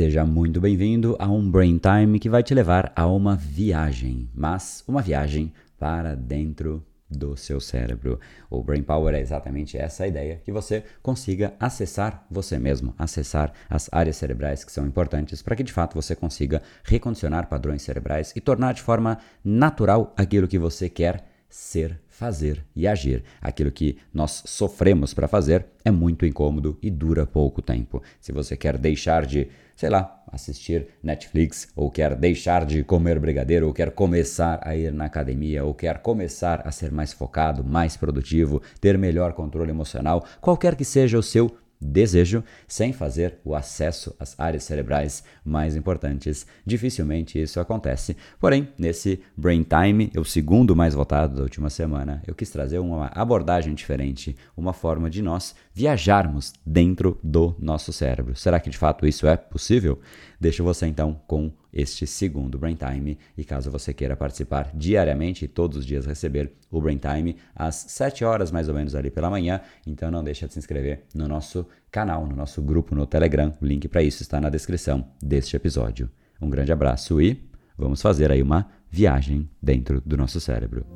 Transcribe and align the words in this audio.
Seja 0.00 0.24
muito 0.24 0.62
bem-vindo 0.62 1.14
a 1.18 1.28
um 1.28 1.50
Brain 1.50 1.78
Time 1.78 2.18
que 2.18 2.30
vai 2.30 2.42
te 2.42 2.54
levar 2.54 2.90
a 2.96 3.06
uma 3.06 3.36
viagem, 3.36 4.30
mas 4.34 4.82
uma 4.88 5.02
viagem 5.02 5.52
para 5.78 6.16
dentro 6.16 6.82
do 7.10 7.36
seu 7.36 7.60
cérebro. 7.60 8.18
O 8.48 8.62
Brain 8.62 8.82
Power 8.82 9.14
é 9.14 9.20
exatamente 9.20 9.76
essa 9.76 10.06
ideia, 10.06 10.40
que 10.42 10.50
você 10.50 10.84
consiga 11.02 11.52
acessar 11.60 12.24
você 12.30 12.58
mesmo, 12.58 12.94
acessar 12.96 13.52
as 13.68 13.90
áreas 13.92 14.16
cerebrais 14.16 14.64
que 14.64 14.72
são 14.72 14.86
importantes 14.86 15.42
para 15.42 15.54
que 15.54 15.62
de 15.62 15.70
fato 15.70 15.92
você 15.92 16.16
consiga 16.16 16.62
recondicionar 16.82 17.50
padrões 17.50 17.82
cerebrais 17.82 18.32
e 18.34 18.40
tornar 18.40 18.72
de 18.72 18.80
forma 18.80 19.18
natural 19.44 20.14
aquilo 20.16 20.48
que 20.48 20.58
você 20.58 20.88
quer 20.88 21.26
ser, 21.46 22.00
fazer 22.20 22.62
e 22.76 22.86
agir. 22.86 23.24
Aquilo 23.40 23.72
que 23.72 23.96
nós 24.12 24.42
sofremos 24.44 25.14
para 25.14 25.26
fazer 25.26 25.64
é 25.82 25.90
muito 25.90 26.26
incômodo 26.26 26.78
e 26.82 26.90
dura 26.90 27.24
pouco 27.24 27.62
tempo. 27.62 28.02
Se 28.20 28.30
você 28.30 28.58
quer 28.58 28.76
deixar 28.76 29.24
de, 29.24 29.48
sei 29.74 29.88
lá, 29.88 30.22
assistir 30.30 30.88
Netflix, 31.02 31.68
ou 31.74 31.90
quer 31.90 32.14
deixar 32.14 32.66
de 32.66 32.84
comer 32.84 33.18
brigadeiro, 33.18 33.68
ou 33.68 33.72
quer 33.72 33.90
começar 33.92 34.60
a 34.62 34.76
ir 34.76 34.92
na 34.92 35.06
academia, 35.06 35.64
ou 35.64 35.72
quer 35.72 36.00
começar 36.02 36.60
a 36.66 36.70
ser 36.70 36.92
mais 36.92 37.10
focado, 37.10 37.64
mais 37.64 37.96
produtivo, 37.96 38.60
ter 38.78 38.98
melhor 38.98 39.32
controle 39.32 39.70
emocional, 39.70 40.22
qualquer 40.42 40.76
que 40.76 40.84
seja 40.84 41.18
o 41.18 41.22
seu 41.22 41.50
desejo 41.80 42.44
sem 42.68 42.92
fazer 42.92 43.38
o 43.44 43.54
acesso 43.54 44.14
às 44.18 44.38
áreas 44.38 44.64
cerebrais 44.64 45.24
mais 45.44 45.74
importantes. 45.74 46.46
Dificilmente 46.66 47.40
isso 47.40 47.58
acontece. 47.58 48.16
Porém, 48.38 48.68
nesse 48.78 49.22
Brain 49.36 49.64
Time, 49.64 50.10
o 50.16 50.24
segundo 50.24 50.76
mais 50.76 50.94
votado 50.94 51.36
da 51.36 51.42
última 51.42 51.70
semana, 51.70 52.22
eu 52.26 52.34
quis 52.34 52.50
trazer 52.50 52.78
uma 52.78 53.06
abordagem 53.14 53.74
diferente, 53.74 54.36
uma 54.56 54.72
forma 54.72 55.08
de 55.08 55.22
nós 55.22 55.54
viajarmos 55.72 56.52
dentro 56.66 57.18
do 57.22 57.56
nosso 57.58 57.92
cérebro. 57.92 58.36
Será 58.36 58.60
que 58.60 58.70
de 58.70 58.76
fato 58.76 59.06
isso 59.06 59.26
é 59.26 59.36
possível? 59.36 59.98
Deixo 60.40 60.64
você 60.64 60.86
então 60.86 61.20
com 61.26 61.52
este 61.70 62.06
segundo 62.06 62.58
Brain 62.58 62.74
Time 62.74 63.18
e 63.36 63.44
caso 63.44 63.70
você 63.70 63.92
queira 63.92 64.16
participar 64.16 64.70
diariamente 64.74 65.44
e 65.44 65.48
todos 65.48 65.76
os 65.76 65.86
dias 65.86 66.06
receber 66.06 66.52
o 66.70 66.80
Brain 66.80 66.96
Time 66.96 67.36
às 67.54 67.74
7 67.74 68.24
horas 68.24 68.50
mais 68.50 68.66
ou 68.66 68.74
menos 68.74 68.94
ali 68.94 69.10
pela 69.10 69.28
manhã, 69.28 69.60
então 69.86 70.10
não 70.10 70.24
deixa 70.24 70.46
de 70.46 70.54
se 70.54 70.58
inscrever 70.58 71.04
no 71.14 71.28
nosso 71.28 71.66
canal, 71.90 72.26
no 72.26 72.34
nosso 72.34 72.62
grupo 72.62 72.94
no 72.94 73.06
Telegram. 73.06 73.52
O 73.60 73.66
link 73.66 73.86
para 73.86 74.02
isso 74.02 74.22
está 74.22 74.40
na 74.40 74.48
descrição 74.48 75.06
deste 75.22 75.54
episódio. 75.54 76.08
Um 76.40 76.48
grande 76.48 76.72
abraço 76.72 77.20
e 77.20 77.38
vamos 77.76 78.00
fazer 78.00 78.32
aí 78.32 78.40
uma 78.40 78.66
viagem 78.90 79.48
dentro 79.62 80.00
do 80.00 80.16
nosso 80.16 80.40
cérebro. 80.40 80.86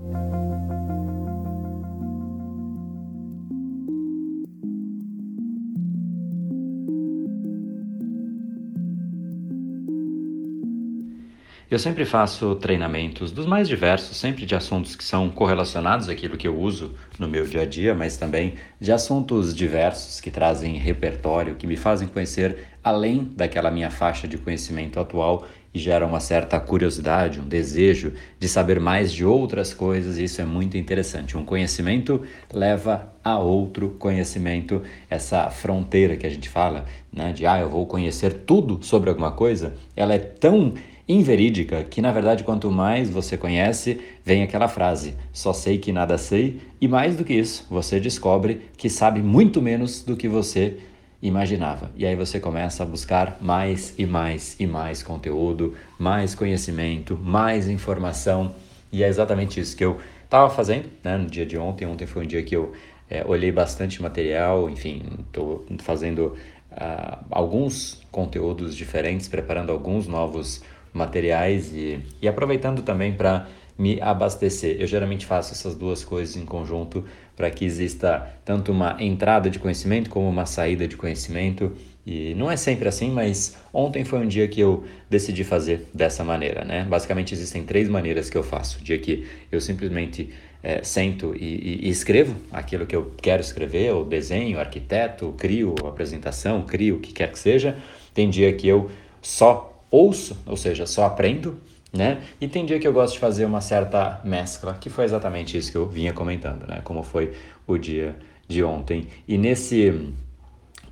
Eu 11.75 11.78
sempre 11.80 12.05
faço 12.05 12.55
treinamentos 12.55 13.33
dos 13.33 13.47
mais 13.47 13.67
diversos, 13.67 14.17
sempre 14.17 14.47
de 14.47 14.55
assuntos 14.55 14.94
que 14.94 15.03
são 15.03 15.28
correlacionados 15.28 16.08
àquilo 16.08 16.36
que 16.36 16.47
eu 16.47 16.56
uso 16.56 16.94
no 17.19 17.27
meu 17.27 17.44
dia 17.44 17.62
a 17.62 17.67
dia, 17.67 17.92
mas 17.92 18.17
também 18.17 18.55
de 18.80 18.92
assuntos 18.92 19.53
diversos 19.53 20.20
que 20.20 20.30
trazem 20.30 20.77
repertório, 20.78 21.56
que 21.56 21.67
me 21.67 21.77
fazem 21.77 22.06
conhecer 22.06 22.69
além 22.80 23.25
daquela 23.34 23.72
minha 23.72 23.91
faixa 23.91 24.28
de 24.28 24.39
conhecimento 24.39 25.00
atual 25.00 25.48
e 25.75 25.80
geram 25.80 26.06
uma 26.06 26.20
certa 26.20 26.61
curiosidade, 26.61 27.41
um 27.41 27.48
desejo 27.48 28.12
de 28.39 28.48
saber 28.48 28.78
mais 28.78 29.12
de 29.12 29.25
outras 29.25 29.75
coisas, 29.75 30.17
e 30.17 30.22
isso 30.22 30.41
é 30.41 30.45
muito 30.45 30.77
interessante. 30.77 31.36
Um 31.36 31.45
conhecimento 31.45 32.22
leva 32.52 33.12
a 33.25 33.36
outro 33.36 33.97
conhecimento, 33.98 34.80
essa 35.11 35.50
fronteira 35.50 36.17
que 36.17 36.25
a 36.25 36.30
gente 36.30 36.48
fala, 36.48 36.84
né, 37.12 37.33
de 37.33 37.45
ah, 37.45 37.58
eu 37.58 37.69
vou 37.69 37.84
conhecer 37.84 38.33
tudo 38.47 38.78
sobre 38.80 39.11
alguma 39.11 39.33
coisa, 39.33 39.75
ela 39.97 40.14
é 40.14 40.19
tão 40.20 40.75
inverídica, 41.08 41.84
que 41.84 42.00
na 42.00 42.12
verdade 42.12 42.44
quanto 42.44 42.70
mais 42.70 43.10
você 43.10 43.36
conhece, 43.36 44.00
vem 44.24 44.42
aquela 44.42 44.69
frase: 44.69 45.14
só 45.33 45.52
sei 45.52 45.78
que 45.78 45.92
nada 45.92 46.16
sei, 46.19 46.61
e 46.80 46.89
mais 46.89 47.17
do 47.17 47.24
que 47.24 47.34
isso, 47.34 47.67
você 47.70 48.01
descobre 48.01 48.70
que 48.77 48.89
sabe 48.89 49.23
muito 49.23 49.61
menos 49.61 50.02
do 50.02 50.17
que 50.17 50.29
você 50.29 50.79
imaginava. 51.23 51.90
E 51.96 52.05
aí 52.05 52.14
você 52.14 52.39
começa 52.39 52.83
a 52.83 52.86
buscar 52.86 53.39
mais 53.40 53.95
e 53.98 54.05
mais 54.05 54.56
e 54.58 54.67
mais 54.67 55.02
conteúdo, 55.02 55.74
mais 55.98 56.34
conhecimento, 56.34 57.18
mais 57.23 57.68
informação, 57.68 58.55
e 58.92 59.02
é 59.02 59.08
exatamente 59.08 59.58
isso 59.58 59.77
que 59.77 59.84
eu 59.84 59.98
estava 60.23 60.50
fazendo 60.50 60.90
né, 61.02 61.17
no 61.17 61.27
dia 61.27 61.46
de 61.46 61.56
ontem. 61.56 61.86
Ontem 61.86 62.06
foi 62.06 62.24
um 62.24 62.27
dia 62.27 62.42
que 62.42 62.55
eu 62.55 62.73
é, 63.08 63.24
olhei 63.24 63.50
bastante 63.50 64.02
material, 64.02 64.68
enfim, 64.68 65.02
estou 65.27 65.64
fazendo 65.79 66.36
uh, 66.73 67.24
alguns 67.30 68.02
conteúdos 68.11 68.74
diferentes, 68.74 69.29
preparando 69.29 69.73
alguns 69.73 70.06
novos 70.06 70.62
materiais 70.94 71.72
e, 71.74 71.98
e 72.22 72.28
aproveitando 72.28 72.80
também 72.82 73.12
para 73.12 73.48
me 73.77 74.00
abastecer. 74.00 74.77
Eu 74.80 74.86
geralmente 74.86 75.27
faço 75.27 75.52
essas 75.52 75.74
duas 75.74 76.05
coisas 76.05 76.36
em 76.36 76.44
conjunto 76.44 77.05
para 77.36 77.50
que 77.50 77.64
exista 77.64 78.30
tanto 78.44 78.70
uma 78.70 78.96
entrada 79.00 79.50
de 79.50 79.58
conhecimento 79.58 80.08
como 80.08 80.28
uma 80.28 80.46
saída 80.46 80.86
de 80.86 80.96
conhecimento. 80.96 81.72
E 82.06 82.34
não 82.34 82.50
é 82.50 82.56
sempre 82.56 82.86
assim, 82.86 83.10
mas 83.10 83.56
ontem 83.72 84.05
foi 84.05 84.20
um 84.20 84.28
dia 84.28 84.46
que 84.46 84.60
eu 84.60 84.84
decidi 85.10 85.42
fazer 85.42 85.88
dessa 85.92 86.22
maneira, 86.22 86.64
né? 86.64 86.84
Basicamente 86.84 87.34
existem 87.34 87.64
três 87.64 87.88
maneiras 87.88 88.30
que 88.30 88.36
eu 88.36 88.42
faço. 88.42 88.78
O 88.78 88.82
dia 88.82 88.98
que 88.98 89.26
eu 89.50 89.61
simplesmente 89.61 90.30
é, 90.62 90.82
sento 90.82 91.34
e, 91.34 91.80
e, 91.82 91.88
escrevo 91.88 92.36
aquilo 92.52 92.86
que 92.86 92.94
eu 92.94 93.12
quero 93.20 93.40
escrever, 93.40 93.92
ou 93.92 94.05
desenho, 94.05 94.61
arquiteto, 94.61 95.34
crio 95.36 95.74
apresentação, 95.86 96.62
crio 96.62 96.96
o 96.96 97.00
que 97.00 97.12
quer 97.12 97.32
que 97.32 97.38
seja. 97.38 97.76
Tem 98.12 98.30
dia 98.30 98.52
que 98.52 98.68
eu 98.68 98.90
só 99.20 99.73
ouço, 99.94 100.36
ou 100.44 100.56
seja, 100.56 100.86
só 100.86 101.05
aprendo, 101.05 101.60
né? 101.92 102.22
E 102.40 102.48
tem 102.48 102.66
dia 102.66 102.80
que 102.80 102.86
eu 102.86 102.92
gosto 102.92 103.14
de 103.14 103.20
fazer 103.20 103.44
uma 103.44 103.60
certa 103.60 104.20
mescla, 104.24 104.74
que 104.74 104.90
foi 104.90 105.05
exatamente 105.05 105.56
isso 105.56 105.70
que 105.70 105.78
eu 105.78 105.86
vinha 105.86 106.12
comentando, 106.12 106.66
né? 106.66 106.80
Como 106.82 107.02
foi 107.02 107.32
o 107.66 107.78
dia 107.78 108.16
de 108.48 108.64
ontem. 108.64 109.06
E 109.28 109.38
nesse 109.38 110.12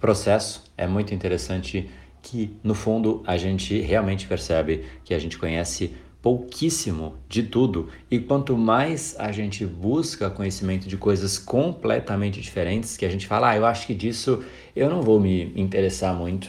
processo 0.00 0.62
é 0.76 0.86
muito 0.86 1.12
interessante 1.12 1.90
que, 2.22 2.56
no 2.62 2.74
fundo, 2.74 3.22
a 3.26 3.36
gente 3.36 3.80
realmente 3.80 4.26
percebe 4.26 4.84
que 5.04 5.12
a 5.12 5.18
gente 5.18 5.36
conhece 5.36 5.92
pouquíssimo 6.22 7.16
de 7.28 7.42
tudo 7.42 7.88
e 8.08 8.20
quanto 8.20 8.56
mais 8.56 9.16
a 9.18 9.32
gente 9.32 9.66
busca 9.66 10.30
conhecimento 10.30 10.88
de 10.88 10.96
coisas 10.96 11.36
completamente 11.36 12.40
diferentes, 12.40 12.96
que 12.96 13.04
a 13.04 13.08
gente 13.10 13.26
fala, 13.26 13.50
ah, 13.50 13.56
eu 13.56 13.66
acho 13.66 13.88
que 13.88 13.94
disso 13.94 14.44
eu 14.76 14.88
não 14.88 15.02
vou 15.02 15.18
me 15.18 15.52
interessar 15.56 16.14
muito, 16.14 16.48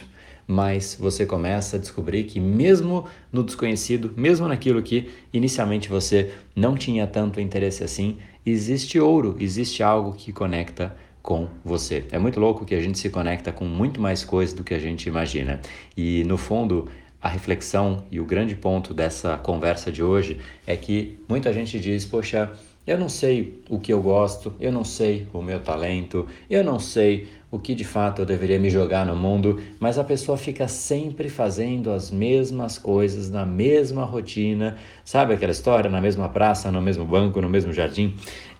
mas 0.53 0.95
você 0.99 1.25
começa 1.25 1.77
a 1.77 1.79
descobrir 1.79 2.25
que, 2.25 2.39
mesmo 2.39 3.07
no 3.31 3.43
desconhecido, 3.43 4.13
mesmo 4.15 4.47
naquilo 4.47 4.83
que 4.83 5.09
inicialmente 5.33 5.89
você 5.89 6.31
não 6.55 6.75
tinha 6.75 7.07
tanto 7.07 7.41
interesse 7.41 7.83
assim, 7.83 8.17
existe 8.45 8.99
ouro, 8.99 9.35
existe 9.39 9.81
algo 9.81 10.13
que 10.13 10.31
conecta 10.31 10.95
com 11.23 11.47
você. 11.65 12.05
É 12.11 12.19
muito 12.19 12.39
louco 12.39 12.65
que 12.65 12.75
a 12.75 12.81
gente 12.81 12.99
se 12.99 13.09
conecta 13.09 13.51
com 13.51 13.65
muito 13.65 13.99
mais 13.99 14.23
coisas 14.23 14.53
do 14.53 14.63
que 14.63 14.75
a 14.75 14.79
gente 14.79 15.09
imagina. 15.09 15.59
E 15.97 16.23
no 16.25 16.37
fundo, 16.37 16.87
a 17.19 17.29
reflexão 17.29 18.03
e 18.11 18.19
o 18.19 18.25
grande 18.25 18.55
ponto 18.55 18.93
dessa 18.93 19.37
conversa 19.37 19.91
de 19.91 20.03
hoje 20.03 20.39
é 20.67 20.77
que 20.77 21.17
muita 21.27 21.51
gente 21.51 21.79
diz: 21.79 22.05
Poxa, 22.05 22.51
eu 22.85 22.97
não 22.97 23.07
sei 23.07 23.61
o 23.69 23.79
que 23.79 23.93
eu 23.93 24.01
gosto, 24.01 24.53
eu 24.59 24.71
não 24.71 24.83
sei 24.83 25.27
o 25.33 25.41
meu 25.41 25.59
talento, 25.59 26.27
eu 26.49 26.63
não 26.63 26.79
sei 26.79 27.27
o 27.49 27.59
que 27.59 27.75
de 27.75 27.83
fato 27.83 28.21
eu 28.21 28.25
deveria 28.25 28.59
me 28.59 28.69
jogar 28.69 29.05
no 29.05 29.15
mundo, 29.15 29.61
mas 29.79 29.99
a 29.99 30.03
pessoa 30.03 30.37
fica 30.37 30.67
sempre 30.67 31.29
fazendo 31.29 31.91
as 31.91 32.09
mesmas 32.09 32.77
coisas, 32.79 33.29
na 33.29 33.45
mesma 33.45 34.03
rotina. 34.03 34.75
Sabe 35.05 35.35
aquela 35.35 35.51
história? 35.51 35.89
Na 35.89 36.01
mesma 36.01 36.27
praça, 36.27 36.71
no 36.71 36.81
mesmo 36.81 37.05
banco, 37.05 37.39
no 37.39 37.47
mesmo 37.47 37.71
jardim? 37.71 38.15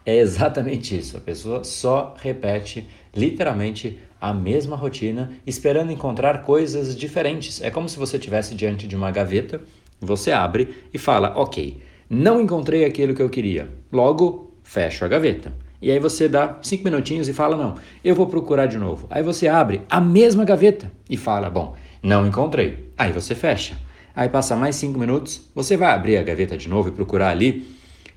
É 0.06 0.18
exatamente 0.18 0.98
isso. 0.98 1.18
A 1.18 1.20
pessoa 1.20 1.64
só 1.64 2.14
repete 2.22 2.88
literalmente 3.16 3.98
a 4.22 4.34
mesma 4.34 4.76
rotina, 4.76 5.32
esperando 5.46 5.92
encontrar 5.92 6.44
coisas 6.44 6.96
diferentes. 6.96 7.62
É 7.62 7.72
como 7.72 7.90
se 7.90 7.98
você 7.98 8.18
estivesse 8.18 8.56
diante 8.56 8.88
de 8.88 8.96
uma 8.96 9.12
gaveta, 9.12 9.62
você 10.00 10.32
abre 10.32 10.84
e 10.94 10.98
fala: 10.98 11.34
Ok, 11.36 11.82
não 12.14 12.40
encontrei 12.40 12.86
aquilo 12.86 13.14
que 13.14 13.22
eu 13.22 13.30
queria. 13.30 13.70
Logo, 13.92 14.54
fecho 14.64 15.04
a 15.04 15.08
gaveta. 15.08 15.54
E 15.82 15.92
aí 15.92 16.00
você 16.00 16.30
dá 16.30 16.60
cinco 16.62 16.86
minutinhos 16.86 17.28
e 17.28 17.34
fala: 17.34 17.58
Não, 17.58 17.76
eu 18.04 18.16
vou 18.16 18.28
procurar 18.28 18.68
de 18.68 18.78
novo. 18.78 19.06
Aí 19.10 19.22
você 19.22 19.48
abre 19.48 19.82
a 19.90 20.00
mesma 20.00 20.46
gaveta 20.46 20.92
e 21.10 21.18
fala: 21.18 21.50
Bom, 21.50 21.76
não 22.02 22.26
encontrei. 22.26 22.92
Aí 22.98 23.12
você 23.12 23.36
fecha. 23.36 23.78
Aí 24.16 24.30
passa 24.30 24.56
mais 24.56 24.76
cinco 24.76 25.00
minutos, 25.00 25.50
você 25.56 25.76
vai 25.76 25.92
abrir 25.92 26.18
a 26.18 26.24
gaveta 26.24 26.56
de 26.56 26.70
novo 26.70 26.90
e 26.90 26.92
procurar 26.92 27.32
ali? 27.32 27.68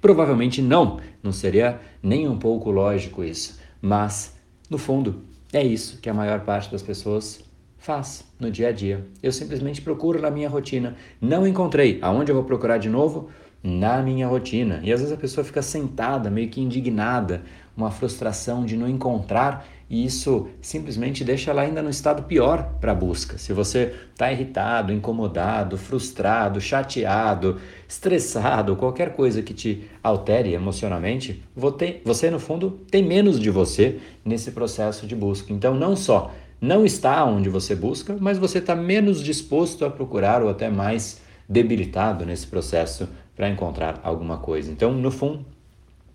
Provavelmente 0.01 0.61
não. 0.61 1.01
Não 1.23 1.33
seria 1.33 1.81
nem 2.03 2.29
um 2.29 2.39
pouco 2.39 2.71
lógico 2.71 3.25
isso. 3.25 3.59
Mas, 3.81 4.37
no 4.69 4.77
fundo, 4.77 5.25
é 5.53 5.65
isso 5.65 5.99
que 6.01 6.11
a 6.11 6.15
maior 6.15 6.41
parte 6.41 6.71
das 6.71 6.83
pessoas 6.83 7.43
faz 7.79 8.25
no 8.39 8.51
dia 8.51 8.69
a 8.69 8.73
dia. 8.73 9.07
Eu 9.23 9.33
simplesmente 9.33 9.81
procuro 9.81 10.21
na 10.21 10.31
minha 10.31 10.49
rotina. 10.49 10.97
Não 11.21 11.47
encontrei. 11.47 11.99
Aonde 12.03 12.31
eu 12.31 12.37
vou 12.37 12.45
procurar 12.45 12.79
de 12.79 12.89
novo? 12.89 13.31
Na 13.67 14.01
minha 14.01 14.27
rotina. 14.27 14.81
E 14.83 14.93
às 14.93 15.01
vezes 15.01 15.13
a 15.13 15.19
pessoa 15.19 15.45
fica 15.45 15.61
sentada, 15.61 16.31
meio 16.31 16.49
que 16.49 16.61
indignada, 16.61 17.43
uma 17.77 17.91
frustração 17.91 18.65
de 18.65 18.77
não 18.77 18.89
encontrar 18.89 19.67
e 19.89 20.05
isso 20.05 20.49
simplesmente 20.61 21.23
deixa 21.23 21.53
ela 21.53 21.63
ainda 21.63 21.81
no 21.81 21.91
estado 21.91 22.25
pior 22.25 22.75
para 22.81 22.91
a 22.91 22.95
busca. 22.95 23.39
Se 23.39 23.53
você 23.53 23.95
está 24.13 24.33
irritado, 24.33 24.93
incomodado, 24.93 25.79
frustrado, 25.79 26.61
chateado, 26.61 27.61
estressado, 27.89 28.75
qualquer 28.75 29.15
coisa 29.15 29.43
que 29.43 29.55
te 29.55 29.85
altere 30.03 30.55
emocionalmente, 30.55 31.41
você 32.05 32.31
no 32.31 32.41
fundo 32.41 32.81
tem 32.91 33.05
menos 33.05 33.39
de 33.39 33.49
você 33.49 34.01
nesse 34.25 34.51
processo 34.51 35.07
de 35.07 35.15
busca. 35.15 35.53
Então, 35.53 35.75
não 35.75 35.95
só 35.95 36.33
não 36.61 36.85
está 36.85 37.25
onde 37.25 37.49
você 37.49 37.75
busca, 37.77 38.17
mas 38.19 38.39
você 38.39 38.59
está 38.59 38.75
menos 38.75 39.23
disposto 39.23 39.85
a 39.85 39.91
procurar 39.91 40.43
ou 40.43 40.49
até 40.49 40.69
mais 40.69 41.21
debilitado 41.49 42.27
nesse 42.27 42.47
processo 42.47 43.09
para 43.37 43.49
encontrar 43.49 44.01
alguma 44.03 44.39
coisa. 44.39 44.73
Então, 44.73 44.93
no 44.93 45.11
fundo, 45.11 45.45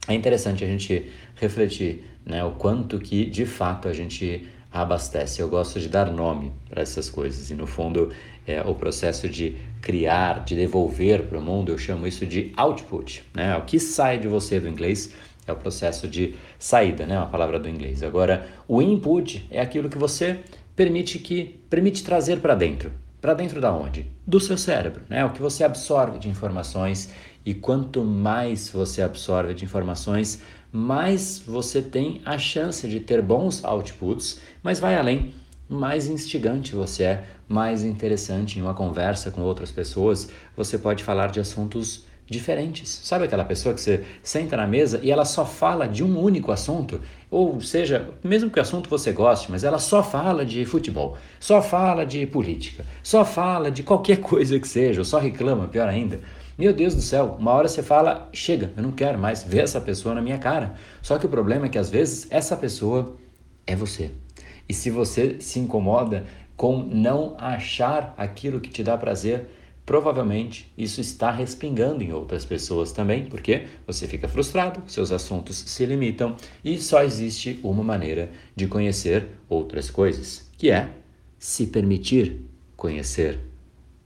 é 0.08 0.14
interessante 0.14 0.64
a 0.64 0.68
gente 0.68 1.12
refletir 1.36 2.04
né, 2.26 2.44
o 2.44 2.52
quanto 2.52 3.00
que 3.00 3.26
de 3.26 3.46
fato 3.46 3.88
a 3.88 3.94
gente 3.94 4.48
abastece. 4.72 5.42
Eu 5.42 5.48
gosto 5.48 5.80
de 5.80 5.88
dar 5.88 6.12
nome 6.12 6.52
para 6.70 6.82
essas 6.82 7.10
coisas 7.10 7.52
e 7.52 7.56
no 7.56 7.68
fundo 7.68 8.12
é, 8.48 8.62
o 8.62 8.74
processo 8.74 9.30
de 9.30 9.56
criar, 9.82 10.44
de 10.44 10.56
devolver 10.56 11.24
para 11.24 11.38
o 11.38 11.42
mundo, 11.42 11.72
eu 11.72 11.78
chamo 11.78 12.08
isso 12.08 12.26
de 12.26 12.52
output. 12.58 13.24
Né? 13.34 13.56
O 13.58 13.62
que 13.64 13.80
sai 13.80 14.18
de 14.18 14.28
você 14.28 14.60
do 14.60 14.68
inglês 14.68 15.14
é 15.46 15.52
o 15.52 15.56
processo 15.56 16.08
de 16.08 16.36
saída, 16.58 17.06
né? 17.06 17.18
Uma 17.18 17.28
palavra 17.28 17.60
do 17.60 17.68
inglês. 17.68 18.04
Agora, 18.04 18.48
o 18.68 18.82
input 18.82 19.46
é 19.50 19.60
aquilo 19.60 19.90
que 19.90 19.98
você 19.98 20.40
permite 20.76 21.20
que 21.20 21.60
permite 21.70 22.04
trazer 22.04 22.40
para 22.40 22.56
dentro. 22.56 22.92
Para 23.22 23.36
dentro 23.36 23.62
da 23.62 23.72
onde? 23.72 24.12
Do 24.26 24.40
seu 24.40 24.58
cérebro, 24.58 25.04
né? 25.08 25.24
O 25.24 25.30
que 25.30 25.42
você 25.42 25.64
absorve 25.64 26.18
de 26.18 26.28
informações 26.28 27.12
e 27.46 27.54
quanto 27.54 28.04
mais 28.04 28.68
você 28.70 29.04
absorve 29.04 29.54
de 29.54 29.64
informações, 29.64 30.42
mais 30.72 31.38
você 31.46 31.84
tem 31.84 32.20
a 32.26 32.40
chance 32.40 32.88
de 32.88 33.00
ter 33.00 33.22
bons 33.22 33.64
outputs, 33.64 34.40
mas 34.64 34.80
vai 34.80 34.96
além, 34.96 35.36
mais 35.70 36.08
instigante 36.08 36.74
você 36.74 37.04
é, 37.04 37.24
mais 37.48 37.84
interessante 37.84 38.58
em 38.58 38.62
uma 38.64 38.74
conversa 38.74 39.30
com 39.30 39.42
outras 39.42 39.72
pessoas, 39.72 40.30
você 40.58 40.78
pode 40.80 41.04
falar 41.04 41.28
de 41.30 41.40
assuntos 41.40 42.06
diferentes. 42.26 42.90
Sabe 43.04 43.26
aquela 43.26 43.46
pessoa 43.46 43.76
que 43.76 43.82
você 43.82 44.04
senta 44.24 44.58
na 44.58 44.66
mesa 44.66 45.00
e 45.04 45.12
ela 45.12 45.26
só 45.26 45.46
fala 45.46 45.88
de 45.88 46.04
um 46.04 46.20
único 46.20 46.52
assunto? 46.52 47.02
Ou 47.32 47.62
seja, 47.62 48.10
mesmo 48.22 48.52
que 48.52 48.60
o 48.60 48.62
assunto 48.62 48.90
você 48.90 49.14
goste, 49.14 49.50
mas 49.50 49.64
ela 49.64 49.80
só 49.80 50.04
fala 50.04 50.46
de 50.46 50.66
futebol, 50.66 51.18
só 51.40 51.62
fala 51.62 52.06
de 52.06 52.28
política, 52.28 52.86
só 53.02 53.24
fala 53.24 53.72
de 53.72 53.84
qualquer 53.84 54.18
coisa 54.22 54.60
que 54.60 54.68
seja, 54.68 55.00
ou 55.00 55.06
só 55.06 55.18
reclama, 55.18 55.70
pior 55.70 55.88
ainda. 55.88 56.20
Meu 56.58 56.74
Deus 56.74 56.94
do 56.94 57.02
céu, 57.02 57.38
uma 57.40 57.54
hora 57.54 57.70
você 57.70 57.82
fala, 57.82 58.28
chega, 58.34 58.74
eu 58.76 58.84
não 58.84 58.92
quero 58.92 59.18
mais 59.18 59.44
ver 59.44 59.64
essa 59.64 59.80
pessoa 59.80 60.14
na 60.14 60.22
minha 60.22 60.38
cara. 60.38 60.76
Só 61.02 61.18
que 61.18 61.26
o 61.26 61.30
problema 61.30 61.68
é 61.68 61.70
que 61.70 61.78
às 61.78 61.90
vezes 61.90 62.28
essa 62.30 62.58
pessoa 62.58 63.16
é 63.66 63.78
você. 63.78 64.12
E 64.68 64.74
se 64.74 64.90
você 64.90 65.38
se 65.40 65.58
incomoda 65.58 66.26
com 66.58 66.84
não 66.84 67.36
achar 67.40 68.14
aquilo 68.18 68.60
que 68.60 68.70
te 68.70 68.84
dá 68.84 68.98
prazer, 68.98 69.48
provavelmente 69.92 70.72
isso 70.78 71.02
está 71.02 71.30
respingando 71.32 72.02
em 72.02 72.14
outras 72.14 72.46
pessoas 72.46 72.94
também, 72.94 73.26
porque 73.26 73.68
você 73.86 74.08
fica 74.08 74.26
frustrado, 74.26 74.82
seus 74.90 75.12
assuntos 75.12 75.58
se 75.58 75.86
limitam 75.86 76.38
e 76.64 76.78
só 76.78 77.04
existe 77.04 77.60
uma 77.62 77.84
maneira 77.84 78.32
de 78.56 78.68
conhecer 78.68 79.28
outras 79.50 79.90
coisas, 79.90 80.50
que 80.58 80.72
é 80.72 80.90
se 81.38 81.68
permitir 81.68 82.40
conhecer 82.78 83.38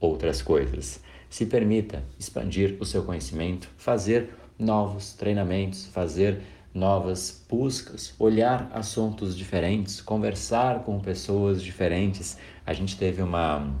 outras 0.00 0.42
coisas. 0.42 1.00
Se 1.30 1.46
permita 1.46 2.02
expandir 2.18 2.76
o 2.80 2.84
seu 2.84 3.04
conhecimento, 3.04 3.70
fazer 3.76 4.30
novos 4.58 5.12
treinamentos, 5.12 5.86
fazer 5.86 6.40
novas 6.74 7.44
buscas, 7.48 8.12
olhar 8.18 8.68
assuntos 8.74 9.36
diferentes, 9.36 10.00
conversar 10.00 10.82
com 10.82 10.98
pessoas 10.98 11.62
diferentes. 11.62 12.36
A 12.66 12.72
gente 12.72 12.98
teve 12.98 13.22
uma, 13.22 13.72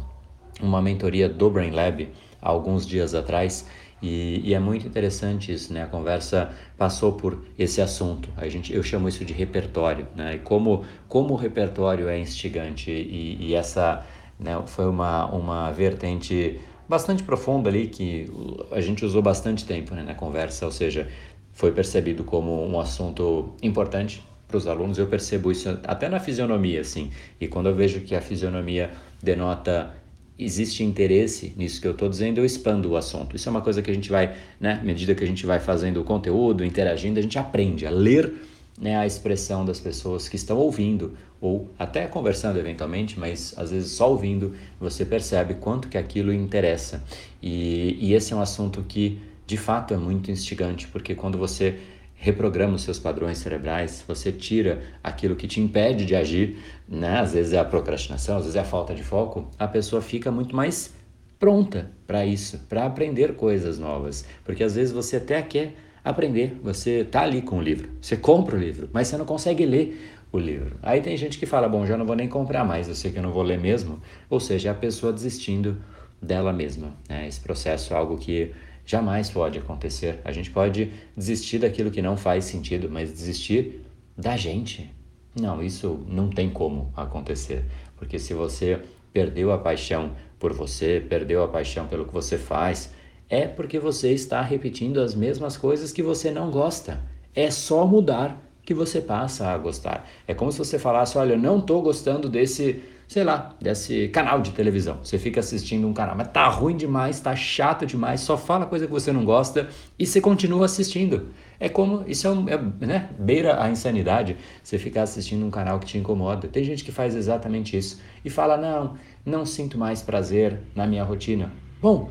uma 0.60 0.80
mentoria 0.80 1.28
do 1.28 1.50
Brain 1.50 1.70
Lab 1.70 2.08
há 2.40 2.48
alguns 2.48 2.86
dias 2.86 3.14
atrás 3.14 3.66
e, 4.02 4.42
e, 4.44 4.54
é 4.54 4.60
muito 4.60 4.86
interessante 4.86 5.52
isso, 5.52 5.72
né? 5.72 5.82
A 5.82 5.86
conversa 5.86 6.50
passou 6.76 7.12
por 7.12 7.44
esse 7.58 7.80
assunto. 7.80 8.28
A 8.36 8.46
gente, 8.46 8.74
eu 8.74 8.82
chamo 8.82 9.08
isso 9.08 9.24
de 9.24 9.32
repertório, 9.32 10.06
né? 10.14 10.34
E 10.34 10.38
como, 10.38 10.84
como 11.08 11.32
o 11.32 11.36
repertório 11.36 12.08
é 12.08 12.18
instigante 12.18 12.90
e, 12.90 13.38
e 13.40 13.54
essa 13.54 14.04
né, 14.38 14.62
foi 14.66 14.86
uma, 14.86 15.26
uma 15.26 15.72
vertente 15.72 16.60
bastante 16.86 17.22
profunda 17.22 17.70
ali 17.70 17.88
que 17.88 18.30
a 18.70 18.80
gente 18.80 19.04
usou 19.04 19.22
bastante 19.22 19.64
tempo 19.64 19.94
né, 19.94 20.02
na 20.02 20.14
conversa, 20.14 20.66
ou 20.66 20.72
seja, 20.72 21.08
foi 21.52 21.72
percebido 21.72 22.22
como 22.22 22.64
um 22.66 22.78
assunto 22.78 23.54
importante 23.62 24.22
para 24.46 24.58
os 24.58 24.66
alunos. 24.66 24.98
Eu 24.98 25.06
percebo 25.06 25.50
isso 25.50 25.70
até 25.84 26.08
na 26.08 26.20
fisionomia, 26.20 26.82
assim. 26.82 27.10
E 27.40 27.48
quando 27.48 27.70
eu 27.70 27.74
vejo 27.74 28.00
que 28.02 28.14
a 28.14 28.20
fisionomia 28.20 28.90
denota 29.22 29.94
existe 30.38 30.84
interesse 30.84 31.52
nisso 31.56 31.80
que 31.80 31.86
eu 31.86 31.92
estou 31.92 32.08
dizendo, 32.08 32.38
eu 32.38 32.44
expando 32.44 32.90
o 32.90 32.96
assunto. 32.96 33.36
Isso 33.36 33.48
é 33.48 33.50
uma 33.50 33.62
coisa 33.62 33.80
que 33.80 33.90
a 33.90 33.94
gente 33.94 34.10
vai, 34.10 34.36
né, 34.60 34.78
à 34.80 34.84
medida 34.84 35.14
que 35.14 35.24
a 35.24 35.26
gente 35.26 35.46
vai 35.46 35.58
fazendo 35.58 36.00
o 36.00 36.04
conteúdo, 36.04 36.64
interagindo, 36.64 37.18
a 37.18 37.22
gente 37.22 37.38
aprende 37.38 37.86
a 37.86 37.90
ler 37.90 38.32
né, 38.78 38.96
a 38.96 39.06
expressão 39.06 39.64
das 39.64 39.80
pessoas 39.80 40.28
que 40.28 40.36
estão 40.36 40.58
ouvindo 40.58 41.14
ou 41.40 41.70
até 41.78 42.06
conversando 42.06 42.58
eventualmente, 42.58 43.18
mas 43.18 43.54
às 43.56 43.70
vezes 43.70 43.92
só 43.92 44.10
ouvindo 44.10 44.54
você 44.80 45.04
percebe 45.04 45.54
quanto 45.54 45.88
que 45.88 45.98
aquilo 45.98 46.32
interessa. 46.32 47.02
E, 47.42 47.96
e 48.00 48.14
esse 48.14 48.32
é 48.32 48.36
um 48.36 48.40
assunto 48.40 48.84
que 48.86 49.18
de 49.46 49.56
fato 49.56 49.94
é 49.94 49.96
muito 49.96 50.30
instigante, 50.30 50.88
porque 50.88 51.14
quando 51.14 51.38
você 51.38 51.78
reprograma 52.16 52.74
os 52.74 52.82
seus 52.82 52.98
padrões 52.98 53.38
cerebrais, 53.38 54.04
você 54.06 54.32
tira 54.32 54.82
aquilo 55.02 55.36
que 55.36 55.46
te 55.46 55.60
impede 55.60 56.04
de 56.04 56.16
agir, 56.16 56.58
né? 56.88 57.20
às 57.20 57.34
vezes 57.34 57.52
é 57.52 57.58
a 57.58 57.64
procrastinação, 57.64 58.36
às 58.36 58.44
vezes 58.44 58.56
é 58.56 58.60
a 58.60 58.64
falta 58.64 58.94
de 58.94 59.04
foco, 59.04 59.50
a 59.58 59.68
pessoa 59.68 60.02
fica 60.02 60.30
muito 60.30 60.56
mais 60.56 60.94
pronta 61.38 61.90
para 62.06 62.24
isso, 62.24 62.58
para 62.68 62.86
aprender 62.86 63.34
coisas 63.36 63.78
novas, 63.78 64.24
porque 64.44 64.64
às 64.64 64.74
vezes 64.74 64.92
você 64.92 65.16
até 65.16 65.42
quer 65.42 65.74
aprender. 66.06 66.56
Você 66.62 67.04
tá 67.04 67.22
ali 67.22 67.42
com 67.42 67.58
o 67.58 67.62
livro, 67.62 67.90
você 68.00 68.16
compra 68.16 68.56
o 68.56 68.58
livro, 68.58 68.88
mas 68.92 69.08
você 69.08 69.16
não 69.16 69.24
consegue 69.24 69.66
ler 69.66 70.14
o 70.30 70.38
livro. 70.38 70.76
Aí 70.82 71.00
tem 71.00 71.16
gente 71.16 71.38
que 71.38 71.46
fala: 71.46 71.68
bom, 71.68 71.84
já 71.84 71.96
não 71.96 72.06
vou 72.06 72.14
nem 72.14 72.28
comprar 72.28 72.64
mais, 72.64 72.88
eu 72.88 72.94
sei 72.94 73.10
que 73.10 73.18
eu 73.18 73.22
não 73.22 73.32
vou 73.32 73.42
ler 73.42 73.58
mesmo. 73.58 74.00
Ou 74.30 74.38
seja, 74.38 74.68
é 74.68 74.72
a 74.72 74.74
pessoa 74.74 75.12
desistindo 75.12 75.76
dela 76.22 76.52
mesma. 76.52 76.94
Né? 77.08 77.26
Esse 77.26 77.40
processo 77.40 77.92
é 77.92 77.96
algo 77.96 78.16
que 78.16 78.52
jamais 78.86 79.28
pode 79.28 79.58
acontecer. 79.58 80.20
A 80.24 80.32
gente 80.32 80.50
pode 80.50 80.92
desistir 81.16 81.58
daquilo 81.58 81.90
que 81.90 82.00
não 82.00 82.16
faz 82.16 82.44
sentido, 82.46 82.88
mas 82.88 83.12
desistir 83.12 83.82
da 84.16 84.36
gente. 84.36 84.90
Não, 85.38 85.62
isso 85.62 86.00
não 86.08 86.30
tem 86.30 86.48
como 86.48 86.92
acontecer. 86.96 87.64
Porque 87.96 88.18
se 88.18 88.32
você 88.32 88.80
perdeu 89.12 89.52
a 89.52 89.58
paixão 89.58 90.12
por 90.38 90.52
você, 90.52 91.04
perdeu 91.06 91.42
a 91.42 91.48
paixão 91.48 91.86
pelo 91.86 92.06
que 92.06 92.12
você 92.12 92.38
faz, 92.38 92.92
é 93.28 93.46
porque 93.46 93.78
você 93.78 94.12
está 94.12 94.40
repetindo 94.40 95.00
as 95.00 95.14
mesmas 95.14 95.56
coisas 95.56 95.92
que 95.92 96.02
você 96.02 96.30
não 96.30 96.50
gosta. 96.50 97.00
É 97.34 97.50
só 97.50 97.86
mudar 97.86 98.40
que 98.62 98.74
você 98.74 99.00
passa 99.00 99.48
a 99.48 99.58
gostar. 99.58 100.08
É 100.26 100.34
como 100.34 100.50
se 100.52 100.58
você 100.58 100.78
falasse: 100.78 101.18
Olha, 101.18 101.34
eu 101.34 101.38
não 101.38 101.58
estou 101.58 101.82
gostando 101.82 102.28
desse, 102.28 102.82
sei 103.06 103.24
lá, 103.24 103.54
desse 103.60 104.08
canal 104.08 104.40
de 104.40 104.52
televisão. 104.52 104.98
Você 105.02 105.18
fica 105.18 105.40
assistindo 105.40 105.86
um 105.86 105.92
canal, 105.92 106.16
mas 106.16 106.28
tá 106.28 106.48
ruim 106.48 106.76
demais, 106.76 107.20
tá 107.20 107.34
chato 107.36 107.86
demais, 107.86 108.20
só 108.20 108.36
fala 108.36 108.66
coisa 108.66 108.86
que 108.86 108.92
você 108.92 109.12
não 109.12 109.24
gosta 109.24 109.68
e 109.98 110.06
você 110.06 110.20
continua 110.20 110.64
assistindo. 110.64 111.28
É 111.58 111.68
como, 111.68 112.04
isso 112.06 112.26
é, 112.26 112.30
um, 112.30 112.48
é 112.48 112.86
né, 112.86 113.10
beira 113.18 113.62
a 113.62 113.70
insanidade, 113.70 114.36
você 114.62 114.78
ficar 114.78 115.02
assistindo 115.02 115.46
um 115.46 115.50
canal 115.50 115.78
que 115.78 115.86
te 115.86 115.98
incomoda. 115.98 116.48
Tem 116.48 116.64
gente 116.64 116.84
que 116.84 116.92
faz 116.92 117.14
exatamente 117.14 117.76
isso 117.76 118.00
e 118.24 118.28
fala: 118.28 118.56
Não, 118.56 118.96
não 119.24 119.46
sinto 119.46 119.78
mais 119.78 120.02
prazer 120.02 120.60
na 120.74 120.86
minha 120.86 121.02
rotina. 121.02 121.50
Bom, 121.80 122.10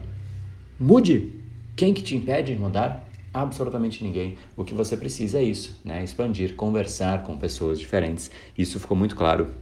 Mude. 0.79 1.31
Quem 1.73 1.93
que 1.93 2.01
te 2.01 2.17
impede 2.17 2.53
de 2.53 2.59
mudar? 2.59 3.07
Absolutamente 3.33 4.03
ninguém. 4.03 4.37
O 4.57 4.63
que 4.65 4.73
você 4.73 4.97
precisa 4.97 5.39
é 5.39 5.43
isso, 5.43 5.79
né? 5.85 6.03
Expandir, 6.03 6.55
conversar 6.55 7.23
com 7.23 7.37
pessoas 7.37 7.79
diferentes. 7.79 8.29
Isso 8.57 8.77
ficou 8.77 8.95
muito 8.95 9.15
claro 9.15 9.53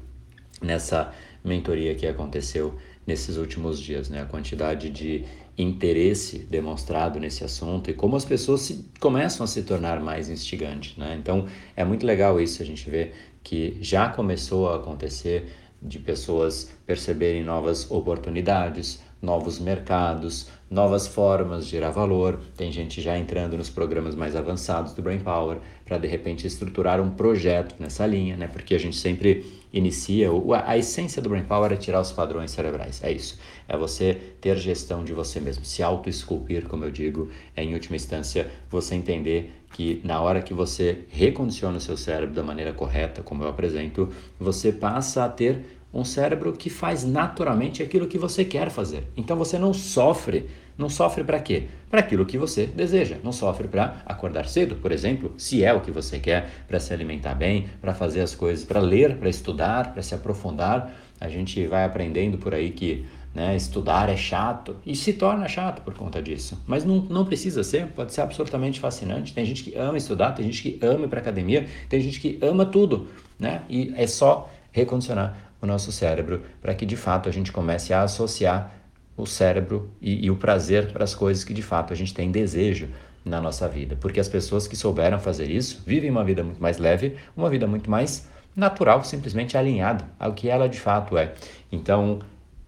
nessa 0.64 1.14
mentoria 1.44 1.94
que 1.94 2.08
aconteceu 2.08 2.76
nesses 3.06 3.38
últimos 3.38 3.80
dias, 3.80 4.10
né? 4.10 4.22
A 4.22 4.26
quantidade 4.26 4.90
de 4.90 5.26
interesse 5.58 6.40
demonstrado 6.40 7.20
nesse 7.20 7.44
assunto 7.44 7.90
e 7.92 7.94
como 7.94 8.16
as 8.16 8.26
pessoas 8.26 8.62
se, 8.62 8.90
começam 9.00 9.44
a 9.44 9.48
se 9.48 9.62
tornar 9.64 10.00
mais 10.00 10.30
instigantes, 10.30 10.98
né? 10.98 11.16
Então 11.20 11.48
é 11.76 11.84
muito 11.84 12.06
legal 12.06 12.40
isso 12.42 12.62
a 12.62 12.66
gente 12.66 12.90
vê 12.90 13.12
que 13.44 13.78
já 13.82 14.10
começou 14.10 14.70
a 14.70 14.78
acontecer 14.78 15.52
de 15.82 16.00
pessoas 16.00 16.72
perceberem 16.86 17.44
novas 17.44 17.92
oportunidades, 17.92 19.02
novos 19.22 19.60
mercados, 19.60 20.50
novas 20.70 21.08
formas 21.08 21.66
de 21.66 21.72
gerar 21.72 21.92
valor. 21.92 22.40
Tem 22.56 22.72
gente 22.72 23.02
já 23.02 23.18
entrando 23.18 23.58
nos 23.58 23.70
programas 23.70 24.16
mais 24.16 24.36
avançados 24.36 24.94
do 24.94 25.02
Brain 25.02 25.20
Power 25.20 25.60
para 25.94 26.00
de 26.00 26.08
repente 26.08 26.48
estruturar 26.48 27.00
um 27.00 27.12
projeto 27.12 27.76
nessa 27.80 28.06
linha, 28.08 28.36
né? 28.36 28.48
Porque 28.48 28.74
a 28.74 28.80
gente 28.80 28.96
sempre 28.96 29.46
inicia 29.72 30.30
a, 30.66 30.78
essência 30.78 31.22
do 31.22 31.30
Brain 31.30 31.44
Power 31.44 31.72
é 31.72 31.76
tirar 31.76 32.02
os 32.02 32.12
padrões 32.12 32.50
cerebrais. 32.50 33.04
É 33.04 33.12
isso. 33.12 33.40
É 33.68 33.78
você 33.78 34.18
ter 34.42 34.58
gestão 34.58 35.04
de 35.04 35.14
você 35.14 35.40
mesmo, 35.40 35.64
se 35.64 35.84
auto-esculpir, 35.84 36.68
como 36.68 36.84
eu 36.84 36.92
digo, 36.92 37.30
é 37.56 37.64
em 37.64 37.74
última 37.74 37.96
instância 37.96 38.50
você 38.72 38.96
entender 38.96 39.54
que 39.72 40.02
na 40.04 40.20
hora 40.20 40.42
que 40.42 40.54
você 40.54 41.06
recondiciona 41.10 41.78
o 41.78 41.82
seu 41.82 41.98
cérebro 41.98 42.34
da 42.34 42.44
maneira 42.44 42.74
correta, 42.74 43.22
como 43.22 43.44
eu 43.44 43.48
apresento, 43.48 44.10
você 44.40 44.72
passa 44.72 45.26
a 45.26 45.30
ter 45.30 45.64
um 45.94 46.04
cérebro 46.04 46.54
que 46.54 46.72
faz 46.72 47.04
naturalmente 47.04 47.84
aquilo 47.84 48.08
que 48.08 48.18
você 48.18 48.44
quer 48.44 48.72
fazer. 48.72 49.04
Então 49.16 49.38
você 49.38 49.60
não 49.60 49.74
sofre. 49.74 50.50
Não 50.78 50.90
sofre 50.90 51.24
para 51.24 51.40
quê? 51.40 51.68
Para 51.90 52.00
aquilo 52.00 52.26
que 52.26 52.38
você 52.38 52.66
deseja. 52.66 53.18
Não 53.24 53.32
sofre 53.32 53.68
para 53.68 53.98
acordar 54.06 54.48
cedo, 54.48 54.76
por 54.76 54.92
exemplo, 54.92 55.34
se 55.38 55.64
é 55.64 55.74
o 55.74 55.82
que 55.82 55.92
você 55.92 56.20
quer, 56.20 56.50
para 56.68 56.80
se 56.80 56.94
alimentar 56.94 57.36
bem, 57.36 57.68
para 57.80 57.94
fazer 57.94 58.22
as 58.22 58.34
coisas, 58.34 58.66
para 58.66 58.80
ler, 58.80 59.18
para 59.18 59.30
estudar, 59.30 59.94
para 59.94 60.02
se 60.02 60.16
aprofundar. 60.16 60.92
A 61.20 61.30
gente 61.30 61.66
vai 61.68 61.86
aprendendo 61.86 62.38
por 62.38 62.54
aí 62.54 62.72
que 62.72 63.06
né, 63.34 63.56
estudar 63.56 64.10
é 64.10 64.16
chato 64.16 64.76
e 64.86 64.96
se 64.96 65.14
torna 65.14 65.48
chato 65.48 65.82
por 65.82 65.94
conta 65.94 66.22
disso. 66.22 66.62
Mas 66.68 66.86
não, 66.86 66.98
não 66.98 67.26
precisa 67.26 67.64
ser, 67.64 67.88
pode 67.88 68.14
ser 68.14 68.22
absolutamente 68.22 68.80
fascinante. 68.80 69.34
Tem 69.34 69.46
gente 69.46 69.64
que 69.64 69.76
ama 69.76 69.98
estudar, 69.98 70.34
tem 70.34 70.46
gente 70.46 70.62
que 70.62 70.86
ama 70.86 71.06
ir 71.06 71.08
para 71.08 71.20
academia, 71.20 71.68
tem 71.90 72.00
gente 72.00 72.20
que 72.20 72.38
ama 72.42 72.66
tudo, 72.66 73.08
né? 73.40 73.64
E 73.68 73.94
é 73.96 74.06
só 74.06 74.50
recondicionar 74.72 75.38
o 75.62 75.66
nosso 75.66 75.92
cérebro 75.92 76.44
para 76.62 76.76
que 76.76 76.86
de 76.86 76.96
fato 76.96 77.30
a 77.30 77.32
gente 77.32 77.52
comece 77.52 77.94
a 77.94 78.04
associar 78.04 78.83
o 79.16 79.26
cérebro 79.26 79.90
e, 80.02 80.26
e 80.26 80.32
o 80.32 80.36
prazer 80.36 80.92
para 80.92 81.04
as 81.04 81.14
coisas 81.14 81.44
que 81.44 81.54
de 81.54 81.62
fato 81.62 81.94
a 81.94 81.96
gente 81.96 82.14
tem 82.14 82.32
desejo 82.32 82.88
na 83.24 83.40
nossa 83.40 83.68
vida. 83.68 83.96
Porque 84.00 84.20
as 84.20 84.28
pessoas 84.28 84.68
que 84.68 84.76
souberam 84.76 85.20
fazer 85.20 85.50
isso 85.50 85.82
vivem 85.86 86.10
uma 86.10 86.24
vida 86.24 86.44
muito 86.44 86.62
mais 86.62 86.78
leve, 86.78 87.16
uma 87.36 87.50
vida 87.50 87.68
muito 87.68 87.90
mais 87.90 88.28
natural, 88.56 89.04
simplesmente 89.04 89.58
alinhada 89.58 90.06
ao 90.20 90.34
que 90.34 90.50
ela 90.50 90.68
de 90.68 90.80
fato 90.80 91.18
é. 91.18 91.34
Então, 91.72 92.20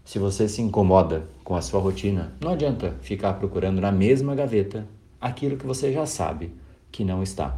se 0.03 0.19
você 0.19 0.47
se 0.47 0.61
incomoda 0.61 1.27
com 1.43 1.55
a 1.55 1.61
sua 1.61 1.79
rotina, 1.79 2.33
não 2.39 2.51
adianta 2.51 2.95
ficar 3.01 3.33
procurando 3.33 3.81
na 3.81 3.91
mesma 3.91 4.35
gaveta 4.35 4.87
aquilo 5.19 5.57
que 5.57 5.65
você 5.65 5.91
já 5.91 6.05
sabe 6.05 6.53
que 6.91 7.03
não 7.03 7.23
está. 7.23 7.57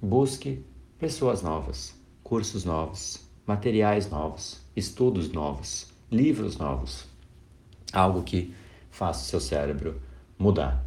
Busque 0.00 0.62
pessoas 0.98 1.42
novas, 1.42 1.94
cursos 2.22 2.64
novos, 2.64 3.26
materiais 3.46 4.10
novos, 4.10 4.60
estudos 4.74 5.30
novos, 5.32 5.92
livros 6.10 6.58
novos. 6.58 7.06
Algo 7.92 8.22
que 8.22 8.54
faça 8.90 9.22
o 9.22 9.26
seu 9.26 9.40
cérebro 9.40 10.00
mudar. 10.38 10.85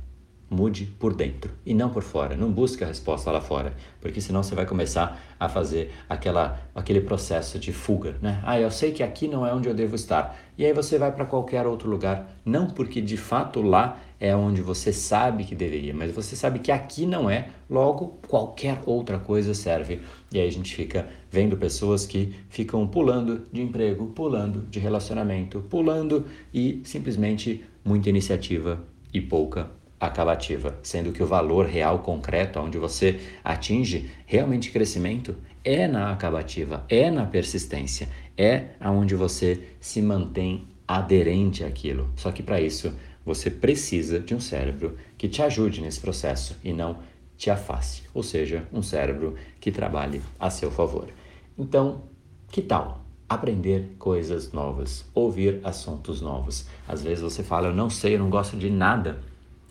Mude 0.50 0.86
por 0.86 1.14
dentro 1.14 1.52
e 1.64 1.74
não 1.76 1.90
por 1.90 2.02
fora. 2.02 2.36
Não 2.36 2.52
busque 2.52 2.84
a 2.84 2.88
resposta 2.88 3.30
lá 3.30 3.40
fora, 3.40 3.74
porque 4.02 4.20
senão 4.20 4.42
você 4.42 4.56
vai 4.56 4.66
começar 4.66 5.22
a 5.40 5.48
fazer 5.48 5.94
aquela, 6.10 6.60
aquele 6.74 7.02
processo 7.02 7.60
de 7.60 7.72
fuga, 7.72 8.16
né? 8.22 8.42
Ah, 8.44 8.60
eu 8.60 8.72
sei 8.72 8.92
que 8.92 9.04
aqui 9.04 9.28
não 9.28 9.46
é 9.46 9.54
onde 9.54 9.70
eu 9.70 9.76
devo 9.76 9.96
estar. 9.96 10.38
E 10.58 10.66
aí 10.66 10.74
você 10.74 10.98
vai 10.98 11.12
para 11.12 11.26
qualquer 11.26 11.68
outro 11.68 11.90
lugar, 11.90 12.30
não 12.44 12.68
porque 12.68 13.00
de 13.00 13.16
fato 13.16 13.62
lá 13.62 14.00
é 14.20 14.36
onde 14.36 14.62
você 14.62 14.92
sabe 14.92 15.46
que 15.46 15.56
deveria, 15.56 15.94
mas 15.94 16.12
você 16.12 16.36
sabe 16.36 16.60
que 16.60 16.72
aqui 16.72 17.06
não 17.06 17.30
é, 17.30 17.50
logo 17.70 18.20
qualquer 18.28 18.82
outra 18.86 19.18
coisa 19.18 19.54
serve. 19.54 20.02
E 20.34 20.40
aí 20.40 20.48
a 20.48 20.52
gente 20.52 20.76
fica 20.76 21.08
vendo 21.32 21.56
pessoas 21.56 22.06
que 22.06 22.36
ficam 22.50 22.86
pulando 22.88 23.48
de 23.52 23.62
emprego, 23.62 24.08
pulando 24.08 24.64
de 24.70 24.80
relacionamento, 24.80 25.62
pulando 25.70 26.26
e 26.54 26.82
simplesmente 26.84 27.64
muita 27.86 28.10
iniciativa 28.10 28.84
e 29.14 29.22
pouca 29.22 29.72
acabativa, 30.00 30.78
sendo 30.82 31.12
que 31.12 31.22
o 31.22 31.28
valor 31.28 31.66
real 31.66 32.00
concreto 32.00 32.60
onde 32.60 32.78
você 32.78 33.20
atinge 33.44 34.10
realmente 34.26 34.72
crescimento 34.72 35.36
é 35.64 35.88
na 35.88 36.12
acabativa, 36.12 36.86
é 36.88 37.12
na 37.12 37.26
persistência, 37.26 38.08
é 38.38 38.70
aonde 38.80 39.16
você 39.16 39.70
se 39.80 40.02
mantém 40.02 40.68
aderente 40.88 41.64
àquilo. 41.64 42.10
Só 42.16 42.32
que 42.32 42.42
para 42.42 42.62
isso 42.62 42.94
você 43.26 43.52
precisa 43.52 44.20
de 44.20 44.34
um 44.34 44.40
cérebro 44.40 44.98
que 45.18 45.28
te 45.28 45.42
ajude 45.42 45.82
nesse 45.82 46.00
processo 46.00 46.58
e 46.64 46.74
não 46.74 46.98
te 47.38 47.50
afaste, 47.50 48.04
ou 48.14 48.24
seja, 48.24 48.68
um 48.74 48.82
cérebro 48.82 49.36
que 49.60 49.72
trabalhe 49.72 50.22
a 50.40 50.50
seu 50.50 50.72
favor. 50.72 51.08
Então, 51.58 52.04
que 52.52 52.62
tal 52.62 53.06
aprender 53.30 53.96
coisas 54.00 54.52
novas, 54.52 55.06
ouvir 55.14 55.62
assuntos 55.64 56.22
novos? 56.22 56.66
Às 56.88 57.04
vezes 57.04 57.22
você 57.22 57.44
fala, 57.44 57.68
eu 57.68 57.74
não 57.74 57.90
sei, 57.90 58.16
eu 58.16 58.20
não 58.20 58.30
gosto 58.30 58.58
de 58.58 58.70
nada. 58.70 59.22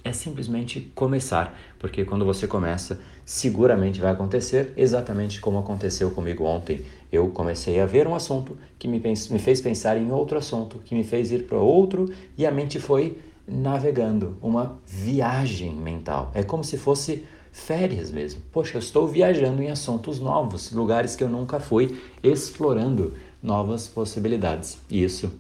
É 0.08 0.12
simplesmente 0.14 0.90
começar, 0.94 1.54
porque 1.78 2.02
quando 2.02 2.24
você 2.24 2.46
começa, 2.46 2.98
seguramente 3.26 4.00
vai 4.00 4.10
acontecer 4.10 4.72
exatamente 4.74 5.38
como 5.38 5.58
aconteceu 5.58 6.10
comigo 6.12 6.44
ontem. 6.44 6.82
Eu 7.12 7.28
comecei 7.28 7.78
a 7.78 7.84
ver 7.84 8.08
um 8.08 8.14
assunto 8.14 8.56
que 8.78 8.88
me, 8.88 8.98
me 8.98 9.38
fez 9.38 9.60
pensar 9.60 9.98
em 9.98 10.10
outro 10.10 10.38
assunto, 10.38 10.78
que 10.78 10.94
me 10.94 11.04
fez 11.04 11.30
ir 11.30 11.42
para 11.42 11.58
outro, 11.58 12.10
e 12.38 12.46
a 12.46 12.50
mente 12.50 12.80
foi 12.80 13.18
navegando, 13.46 14.38
uma 14.40 14.78
viagem 14.86 15.74
mental. 15.74 16.32
É 16.34 16.42
como 16.42 16.64
se 16.64 16.78
fosse 16.78 17.26
férias 17.52 18.10
mesmo. 18.10 18.40
Poxa, 18.50 18.78
eu 18.78 18.80
estou 18.80 19.06
viajando 19.06 19.62
em 19.62 19.70
assuntos 19.70 20.18
novos, 20.18 20.72
lugares 20.72 21.14
que 21.16 21.22
eu 21.22 21.28
nunca 21.28 21.60
fui, 21.60 22.00
explorando 22.22 23.12
novas 23.42 23.86
possibilidades. 23.86 24.78
E 24.88 25.04
isso 25.04 25.30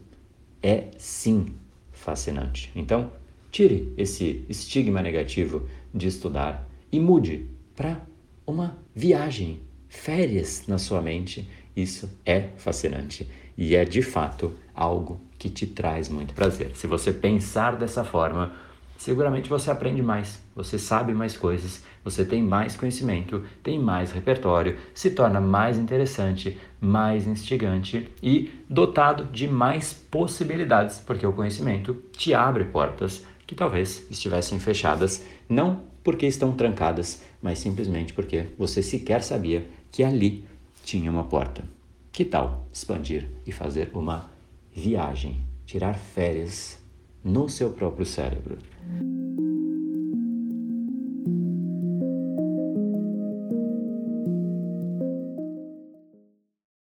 é 0.62 0.88
sim 0.98 1.54
fascinante. 1.90 2.70
Então, 2.76 3.10
tire 3.58 3.92
esse 3.96 4.44
estigma 4.48 5.02
negativo 5.02 5.68
de 5.92 6.06
estudar 6.06 6.64
e 6.92 7.00
mude 7.00 7.50
para 7.74 8.00
uma 8.46 8.78
viagem, 8.94 9.58
férias 9.88 10.62
na 10.68 10.78
sua 10.78 11.02
mente. 11.02 11.50
Isso 11.74 12.08
é 12.24 12.50
fascinante 12.56 13.28
e 13.56 13.74
é 13.74 13.84
de 13.84 14.00
fato 14.00 14.52
algo 14.72 15.20
que 15.36 15.50
te 15.50 15.66
traz 15.66 16.08
muito 16.08 16.34
prazer. 16.34 16.70
Se 16.76 16.86
você 16.86 17.12
pensar 17.12 17.74
dessa 17.74 18.04
forma, 18.04 18.52
seguramente 18.96 19.48
você 19.48 19.72
aprende 19.72 20.02
mais, 20.02 20.40
você 20.54 20.78
sabe 20.78 21.12
mais 21.12 21.36
coisas, 21.36 21.82
você 22.04 22.24
tem 22.24 22.40
mais 22.40 22.76
conhecimento, 22.76 23.42
tem 23.60 23.76
mais 23.76 24.12
repertório, 24.12 24.78
se 24.94 25.10
torna 25.10 25.40
mais 25.40 25.78
interessante, 25.78 26.56
mais 26.80 27.26
instigante 27.26 28.08
e 28.22 28.52
dotado 28.70 29.24
de 29.24 29.48
mais 29.48 29.92
possibilidades, 29.92 31.00
porque 31.00 31.26
o 31.26 31.32
conhecimento 31.32 31.94
te 32.12 32.32
abre 32.32 32.62
portas 32.62 33.26
que 33.48 33.54
talvez 33.54 34.04
estivessem 34.10 34.60
fechadas, 34.60 35.24
não 35.48 35.80
porque 36.04 36.26
estão 36.26 36.52
trancadas, 36.52 37.22
mas 37.40 37.58
simplesmente 37.58 38.12
porque 38.12 38.44
você 38.58 38.82
sequer 38.82 39.22
sabia 39.22 39.66
que 39.90 40.04
ali 40.04 40.44
tinha 40.84 41.10
uma 41.10 41.24
porta. 41.24 41.64
Que 42.12 42.26
tal 42.26 42.68
expandir 42.70 43.26
e 43.46 43.50
fazer 43.50 43.90
uma 43.94 44.30
viagem, 44.70 45.40
tirar 45.64 45.94
férias 45.94 46.78
no 47.24 47.48
seu 47.48 47.70
próprio 47.70 48.04
cérebro. 48.04 48.58